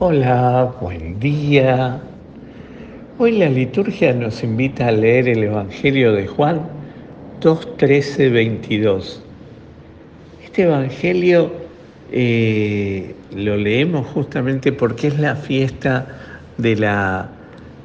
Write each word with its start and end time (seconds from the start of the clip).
Hola, 0.00 0.74
buen 0.80 1.20
día. 1.20 2.00
Hoy 3.16 3.38
la 3.38 3.48
liturgia 3.48 4.12
nos 4.12 4.42
invita 4.42 4.88
a 4.88 4.90
leer 4.90 5.28
el 5.28 5.44
Evangelio 5.44 6.12
de 6.12 6.26
Juan 6.26 6.62
2, 7.40 7.76
13, 7.76 8.28
22. 8.30 9.22
Este 10.42 10.64
Evangelio 10.64 11.52
eh, 12.10 13.14
lo 13.36 13.56
leemos 13.56 14.04
justamente 14.08 14.72
porque 14.72 15.06
es 15.06 15.20
la 15.20 15.36
fiesta 15.36 16.08
de 16.58 16.74
la 16.74 17.28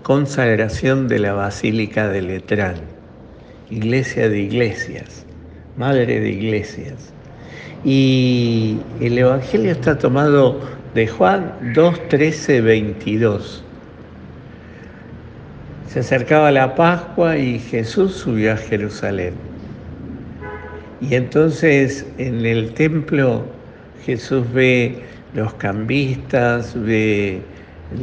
consagración 0.01 1.07
de 1.09 1.19
la 1.19 1.33
Basílica 1.33 2.09
de 2.09 2.23
Letrán, 2.23 2.77
iglesia 3.69 4.27
de 4.29 4.39
iglesias, 4.39 5.27
madre 5.77 6.19
de 6.19 6.31
iglesias. 6.31 7.13
Y 7.85 8.77
el 8.99 9.15
Evangelio 9.19 9.71
está 9.71 9.99
tomado 9.99 10.78
de 10.93 11.07
Juan 11.07 11.53
2, 11.75 12.09
13, 12.09 12.61
22. 12.61 13.63
Se 15.87 15.99
acercaba 15.99 16.51
la 16.51 16.75
Pascua 16.75 17.37
y 17.37 17.59
Jesús 17.59 18.13
subió 18.13 18.53
a 18.53 18.57
Jerusalén. 18.57 19.33
Y 21.01 21.15
entonces 21.15 22.05
en 22.17 22.45
el 22.45 22.73
templo 22.73 23.45
Jesús 24.05 24.45
ve 24.53 25.03
los 25.33 25.53
cambistas, 25.55 26.73
ve 26.75 27.41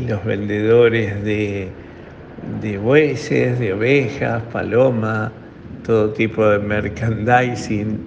los 0.08 0.24
vendedores 0.24 1.22
de, 1.24 1.68
de 2.60 2.78
bueyes, 2.78 3.58
de 3.58 3.72
ovejas, 3.72 4.42
palomas, 4.52 5.32
todo 5.84 6.10
tipo 6.10 6.46
de 6.46 6.58
merchandising. 6.58 7.98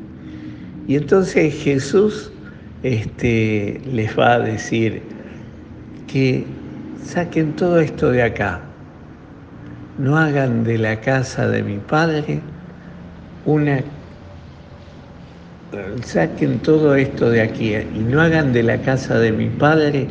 Y 0.88 0.96
entonces 0.96 1.54
Jesús 1.54 2.32
este, 2.84 3.82
les 3.92 4.18
va 4.18 4.34
a 4.34 4.40
decir 4.40 5.02
que 6.08 6.46
saquen 7.04 7.54
todo 7.56 7.80
esto 7.80 8.12
de 8.12 8.24
acá, 8.24 8.62
no 9.98 10.18
hagan 10.18 10.64
de 10.64 10.78
la 10.78 11.02
casa 11.02 11.48
de 11.48 11.64
mi 11.64 11.78
padre 11.78 12.40
una 13.46 13.82
saquen 16.04 16.60
todo 16.60 16.96
esto 16.96 17.30
de 17.30 17.42
aquí 17.42 17.76
y 17.76 18.00
no 18.00 18.22
hagan 18.22 18.54
de 18.54 18.64
la 18.64 18.82
casa 18.82 19.20
de 19.20 19.32
mi 19.32 19.50
padre 19.50 20.08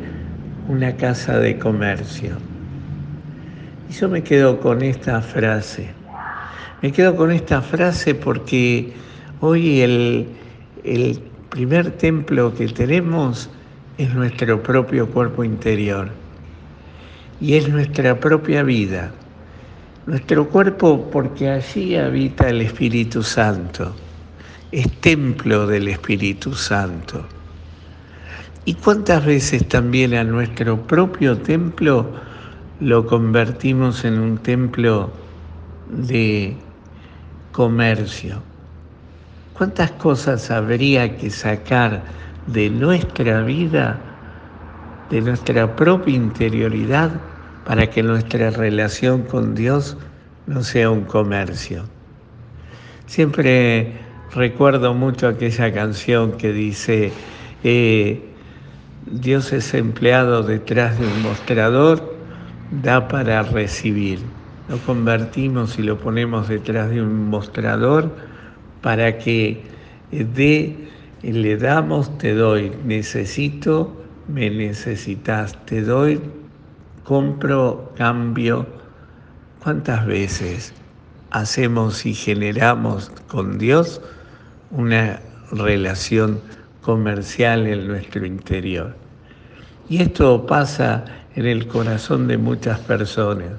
una 0.69 0.95
casa 0.97 1.39
de 1.39 1.59
comercio. 1.59 2.37
Y 3.89 3.92
yo 3.95 4.09
me 4.09 4.23
quedo 4.23 4.61
con 4.61 4.83
esta 4.83 5.20
frase. 5.20 5.89
Me 6.83 6.92
quedo 6.92 7.17
con 7.17 7.33
esta 7.33 7.62
frase 7.62 8.14
porque 8.14 8.92
hoy 9.41 9.81
el, 9.81 10.27
el 10.85 11.20
primer 11.51 11.93
templo 11.93 12.55
que 12.55 12.69
tenemos 12.69 13.49
es 13.97 14.15
nuestro 14.15 14.63
propio 14.63 15.09
cuerpo 15.09 15.45
interior 15.45 16.11
y 17.41 17.55
es 17.55 17.69
nuestra 17.69 18.19
propia 18.19 18.63
vida. 18.63 19.11
Nuestro 20.07 20.49
cuerpo 20.49 21.09
porque 21.11 21.51
allí 21.51 21.97
habita 21.97 22.49
el 22.49 22.63
Espíritu 22.63 23.23
Santo, 23.23 23.95
es 24.73 24.91
templo 25.01 25.67
del 25.67 25.89
Espíritu 25.89 26.55
Santo. 26.55 27.27
¿Y 28.65 28.75
cuántas 28.75 29.25
veces 29.25 29.67
también 29.69 30.15
a 30.15 30.25
nuestro 30.25 30.87
propio 30.87 31.39
templo 31.39 32.07
lo 32.81 33.07
convertimos 33.07 34.05
en 34.05 34.19
un 34.19 34.39
templo 34.39 35.11
de 35.91 36.57
comercio? 37.53 38.43
¿Cuántas 39.59 39.91
cosas 39.91 40.53
habría 40.53 41.17
que 41.17 41.31
sacar 41.31 42.05
de 42.47 42.70
nuestra 42.70 43.42
vida, 43.42 43.98
de 45.11 45.20
nuestra 45.20 45.75
propia 45.75 46.14
interioridad, 46.14 47.11
para 47.64 47.91
que 47.91 48.05
nuestra 48.05 48.51
relación 48.51 49.23
con 49.23 49.56
Dios 49.56 49.97
no 50.47 50.62
sea 50.62 50.91
un 50.91 51.03
comercio? 51.06 51.83
Siempre 53.07 53.95
recuerdo 54.33 54.95
mucho 54.95 55.27
aquella 55.27 55.75
canción 55.75 56.36
que 56.36 56.52
dice, 56.52 57.13
eh, 57.64 58.23
Dios 59.11 59.52
es 59.52 59.75
empleado 59.75 60.45
detrás 60.45 61.01
de 61.01 61.07
un 61.08 61.20
mostrador, 61.20 62.14
da 62.70 63.08
para 63.08 63.42
recibir. 63.42 64.20
Lo 64.69 64.79
convertimos 64.79 65.80
y 65.80 65.83
lo 65.83 65.98
ponemos 65.98 66.46
detrás 66.46 66.90
de 66.90 67.02
un 67.02 67.29
mostrador 67.29 68.38
para 68.80 69.18
que 69.18 69.62
de, 70.11 70.77
le 71.22 71.56
damos, 71.56 72.16
te 72.18 72.34
doy, 72.34 72.72
necesito, 72.84 73.94
me 74.28 74.50
necesitas, 74.50 75.56
te 75.66 75.83
doy, 75.83 76.20
compro, 77.05 77.92
cambio. 77.96 78.66
¿Cuántas 79.62 80.06
veces 80.06 80.72
hacemos 81.30 82.06
y 82.06 82.14
generamos 82.14 83.11
con 83.27 83.58
Dios 83.58 84.00
una 84.70 85.20
relación 85.50 86.40
comercial 86.83 87.66
en 87.66 87.89
nuestro 87.89 88.24
interior? 88.24 88.95
Y 89.89 90.02
esto 90.02 90.46
pasa 90.46 91.05
en 91.34 91.46
el 91.46 91.66
corazón 91.66 92.28
de 92.28 92.36
muchas 92.36 92.78
personas, 92.80 93.52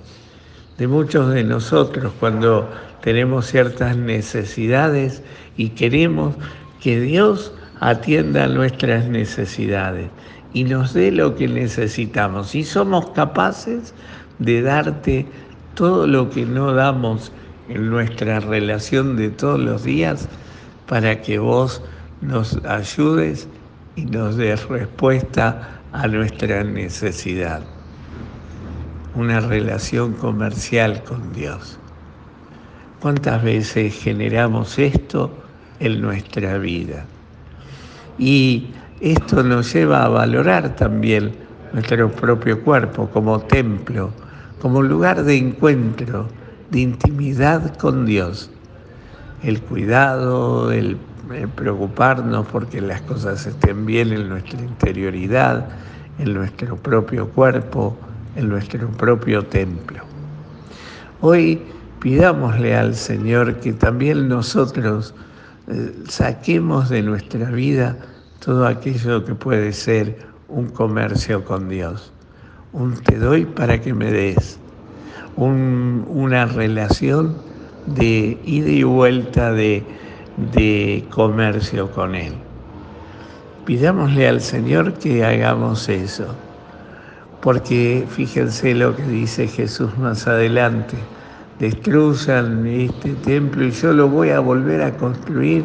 de 0.80 0.88
muchos 0.88 1.34
de 1.34 1.44
nosotros 1.44 2.14
cuando 2.20 2.68
tenemos 3.02 3.48
ciertas 3.48 3.98
necesidades 3.98 5.22
y 5.58 5.70
queremos 5.70 6.36
que 6.82 7.02
Dios 7.02 7.54
atienda 7.82 8.48
nuestras 8.48 9.06
necesidades 9.06 10.10
y 10.54 10.64
nos 10.64 10.94
dé 10.94 11.12
lo 11.12 11.36
que 11.36 11.48
necesitamos. 11.50 12.56
Y 12.56 12.64
somos 12.64 13.10
capaces 13.12 13.94
de 14.40 14.62
darte 14.62 15.26
todo 15.76 16.08
lo 16.08 16.30
que 16.30 16.46
no 16.46 16.74
damos 16.74 17.32
en 17.68 17.90
nuestra 17.90 18.40
relación 18.40 19.18
de 19.18 19.30
todos 19.30 19.60
los 19.60 19.84
días 19.84 20.30
para 20.88 21.22
que 21.22 21.40
vos 21.40 21.82
nos 22.22 22.58
ayudes 22.66 23.48
y 23.98 24.06
nos 24.06 24.38
des 24.38 24.68
respuesta 24.70 25.82
a 25.92 26.08
nuestra 26.08 26.64
necesidad. 26.64 27.62
Una 29.16 29.40
relación 29.40 30.14
comercial 30.14 31.04
con 31.04 31.34
Dios. 31.34 31.80
¿Cuántas 33.02 33.44
veces 33.44 33.96
generamos 33.96 34.78
esto 34.78 35.32
en 35.80 36.02
nuestra 36.02 36.58
vida? 36.58 37.06
Y 38.20 38.68
esto 39.00 39.42
nos 39.44 39.74
lleva 39.74 40.04
a 40.04 40.10
valorar 40.10 40.76
también 40.76 41.32
nuestro 41.74 42.12
propio 42.12 42.62
cuerpo 42.62 43.10
como 43.10 43.40
templo, 43.40 44.12
como 44.62 44.82
lugar 44.84 45.24
de 45.24 45.38
encuentro, 45.38 46.28
de 46.70 46.82
intimidad 46.82 47.76
con 47.78 48.06
Dios. 48.06 48.52
El 49.42 49.62
cuidado, 49.62 50.72
el, 50.72 50.98
preocuparnos 51.56 52.46
porque 52.48 52.82
las 52.82 53.02
cosas 53.02 53.46
estén 53.46 53.86
bien 53.86 54.12
en 54.12 54.30
nuestra 54.30 54.60
interioridad, 54.60 55.68
en 56.18 56.34
nuestro 56.34 56.76
propio 56.76 57.30
cuerpo, 57.30 57.98
en 58.40 58.50
nuestro 58.50 58.88
propio 58.90 59.46
templo. 59.46 60.02
Hoy 61.22 61.62
pidámosle 62.00 62.76
al 62.76 62.96
Señor 62.96 63.60
que 63.60 63.74
también 63.74 64.30
nosotros 64.30 65.14
eh, 65.68 65.94
saquemos 66.08 66.90
de 66.90 67.04
nuestra 67.04 67.52
vida 67.52 67.98
todo 68.40 68.66
aquello 68.66 69.26
que 69.26 69.36
puede 69.36 69.74
ser 69.74 70.18
un 70.48 70.70
comercio 70.70 71.44
con 71.44 71.68
Dios. 71.68 72.14
Un 72.72 72.96
te 72.96 73.18
doy 73.18 73.46
para 73.46 73.82
que 73.82 73.94
me 73.94 74.12
des. 74.12 74.58
una 75.36 76.46
relación 76.46 77.36
de 77.86 78.38
ida 78.46 78.70
y 78.70 78.84
vuelta 78.84 79.52
de, 79.52 79.84
de 80.54 81.06
comercio 81.10 81.92
con 81.92 82.16
Él. 82.16 82.34
Pidámosle 83.66 84.28
al 84.28 84.42
Señor 84.42 84.94
que 84.94 85.24
hagamos 85.24 85.90
eso, 85.90 86.36
porque 87.42 88.06
fíjense 88.10 88.76
lo 88.76 88.96
que 88.96 89.04
dice 89.04 89.48
Jesús 89.48 89.98
más 89.98 90.28
adelante 90.28 90.98
destruzan 91.60 92.66
este 92.66 93.14
templo 93.16 93.66
y 93.66 93.72
yo 93.72 93.92
lo 93.92 94.08
voy 94.08 94.30
a 94.30 94.40
volver 94.40 94.82
a 94.82 94.96
construir 94.96 95.64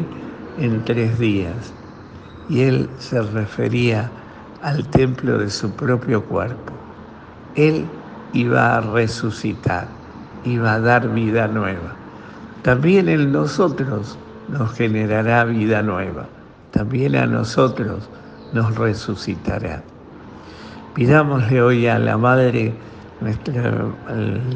en 0.59 0.83
tres 0.83 1.17
días. 1.17 1.73
Y 2.49 2.61
él 2.61 2.89
se 2.99 3.21
refería 3.21 4.11
al 4.61 4.87
templo 4.89 5.37
de 5.37 5.49
su 5.49 5.71
propio 5.71 6.23
cuerpo. 6.23 6.73
Él 7.55 7.85
iba 8.33 8.75
a 8.75 8.81
resucitar, 8.81 9.87
iba 10.43 10.73
a 10.73 10.79
dar 10.79 11.09
vida 11.13 11.47
nueva. 11.47 11.95
También 12.61 13.07
en 13.07 13.31
nosotros 13.31 14.17
nos 14.49 14.73
generará 14.73 15.45
vida 15.45 15.81
nueva. 15.81 16.27
También 16.71 17.15
a 17.15 17.25
nosotros 17.25 18.09
nos 18.53 18.75
resucitará. 18.75 19.81
Pidámosle 20.95 21.61
hoy 21.61 21.87
a 21.87 21.99
la 21.99 22.17
Madre 22.17 22.73
nuestra, 23.19 23.85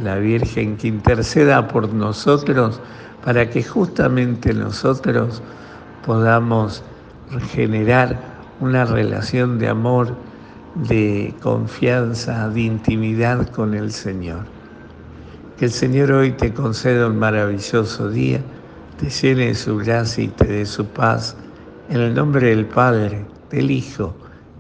la 0.02 0.16
Virgen 0.16 0.78
que 0.78 0.88
interceda 0.88 1.68
por 1.68 1.94
nosotros 1.94 2.80
para 3.26 3.50
que 3.50 3.62
justamente 3.62 4.54
nosotros 4.54 5.42
podamos 6.06 6.82
generar 7.52 8.18
una 8.62 8.86
relación 8.86 9.60
de 9.60 9.68
amor 9.68 10.16
de 10.76 11.36
confianza, 11.42 12.48
de 12.48 12.62
intimidad 12.62 13.46
con 13.50 13.74
el 13.74 13.92
Señor. 13.92 14.46
Que 15.58 15.66
el 15.66 15.72
Señor 15.72 16.10
hoy 16.14 16.32
te 16.32 16.54
conceda 16.54 17.08
un 17.08 17.20
maravilloso 17.20 18.10
día, 18.10 18.40
te 18.98 19.10
llene 19.10 19.48
de 19.48 19.56
su 19.56 19.76
gracia 19.76 20.24
y 20.24 20.30
te 20.30 20.46
dé 20.46 20.66
su 20.66 20.86
paz. 20.86 21.36
En 21.90 22.00
el 22.00 22.14
nombre 22.14 22.48
del 22.48 22.66
Padre, 22.66 23.26
del 23.52 23.72
Hijo 23.72 24.16